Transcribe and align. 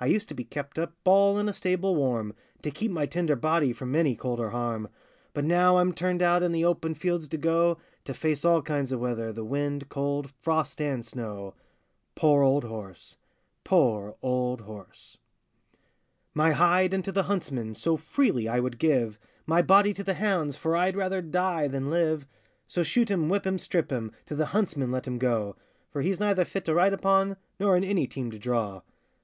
I 0.00 0.06
used 0.06 0.28
to 0.30 0.34
be 0.34 0.42
kept 0.42 0.80
up 0.80 0.94
All 1.04 1.38
in 1.38 1.48
a 1.48 1.52
stable 1.52 1.94
warm, 1.94 2.34
To 2.62 2.72
keep 2.72 2.90
my 2.90 3.06
tender 3.06 3.36
body 3.36 3.72
From 3.72 3.94
any 3.94 4.16
cold 4.16 4.40
or 4.40 4.50
harm; 4.50 4.88
But 5.32 5.44
now 5.44 5.76
I'm 5.78 5.92
turned 5.92 6.22
out 6.22 6.42
In 6.42 6.50
the 6.50 6.64
open 6.64 6.92
fields 6.94 7.28
to 7.28 7.38
go, 7.38 7.78
To 8.04 8.12
face 8.14 8.44
all 8.44 8.62
kinds 8.62 8.90
of 8.90 8.98
weather, 8.98 9.32
The 9.32 9.44
wind, 9.44 9.88
cold, 9.88 10.28
frost, 10.42 10.80
and 10.80 11.06
snow. 11.06 11.54
Poor 12.16 12.42
old 12.42 12.64
horse! 12.64 13.16
poor 13.62 14.16
old 14.22 14.62
horse! 14.62 15.18
My 16.34 16.50
hide 16.50 16.92
unto 16.92 17.12
the 17.12 17.22
huntsman 17.22 17.76
So 17.76 17.96
freely 17.96 18.48
I 18.48 18.58
would 18.58 18.80
give, 18.80 19.20
My 19.46 19.62
body 19.62 19.94
to 19.94 20.02
the 20.02 20.14
hounds, 20.14 20.56
For 20.56 20.74
I'd 20.74 20.96
rather 20.96 21.22
die 21.22 21.68
than 21.68 21.90
live: 21.90 22.26
So 22.66 22.82
shoot 22.82 23.08
him, 23.08 23.28
whip 23.28 23.46
him, 23.46 23.60
strip 23.60 23.92
him, 23.92 24.10
To 24.26 24.34
the 24.34 24.46
huntsman 24.46 24.90
let 24.90 25.06
him 25.06 25.16
go; 25.16 25.54
For 25.92 26.02
he's 26.02 26.18
neither 26.18 26.44
fit 26.44 26.64
to 26.64 26.74
ride 26.74 26.92
upon, 26.92 27.36
Nor 27.60 27.76
in 27.76 27.84
any 27.84 28.08
team 28.08 28.32
to 28.32 28.38
draw. 28.40 28.82